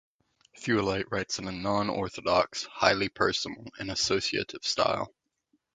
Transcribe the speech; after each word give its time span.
Theweleit 0.57 1.11
writes 1.11 1.37
in 1.37 1.47
a 1.47 1.51
non-orthodox, 1.51 2.63
highly 2.63 3.07
personal 3.07 3.67
and 3.77 3.91
associative 3.91 4.65
style. 4.65 5.13